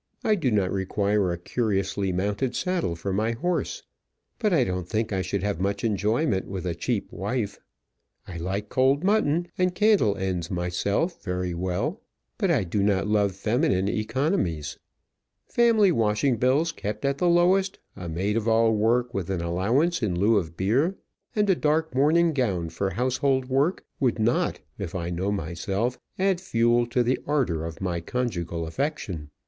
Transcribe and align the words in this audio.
I 0.23 0.33
do 0.33 0.49
not 0.49 0.71
require 0.71 1.31
a 1.31 1.37
curiously 1.37 2.11
mounted 2.11 2.55
saddle 2.55 2.95
for 2.95 3.13
my 3.13 3.33
horse. 3.33 3.83
But 4.39 4.51
I 4.51 4.63
don't 4.63 4.89
think 4.89 5.13
I 5.13 5.21
should 5.21 5.43
have 5.43 5.59
much 5.59 5.83
enjoyment 5.83 6.47
with 6.47 6.65
a 6.65 6.73
cheap 6.73 7.11
wife. 7.11 7.59
I 8.27 8.37
like 8.37 8.67
cold 8.67 9.03
mutton 9.03 9.49
and 9.59 9.75
candle 9.75 10.15
ends 10.17 10.49
myself 10.49 11.23
very 11.23 11.53
well, 11.53 12.01
but 12.39 12.49
I 12.49 12.63
do 12.63 12.81
not 12.81 13.05
love 13.05 13.33
feminine 13.35 13.87
economies. 13.87 14.75
Family 15.45 15.91
washing 15.91 16.37
bills 16.37 16.71
kept 16.71 17.05
at 17.05 17.19
the 17.19 17.29
lowest, 17.29 17.77
a 17.95 18.09
maid 18.09 18.37
of 18.37 18.47
all 18.47 18.71
work 18.75 19.13
with 19.13 19.29
an 19.29 19.41
allowance 19.41 20.01
in 20.01 20.15
lieu 20.19 20.37
of 20.37 20.57
beer, 20.57 20.95
and 21.35 21.47
a 21.47 21.53
dark 21.53 21.93
morning 21.93 22.33
gown 22.33 22.69
for 22.69 22.89
household 22.89 23.49
work, 23.49 23.85
would 23.99 24.17
not, 24.17 24.61
if 24.79 24.95
I 24.95 25.11
know 25.11 25.31
myself, 25.31 25.99
add 26.17 26.41
fuel 26.41 26.87
to 26.87 27.03
the 27.03 27.19
ardour 27.27 27.63
of 27.65 27.79
my 27.81 27.99
conjugal 28.01 28.65
affection. 28.65 29.29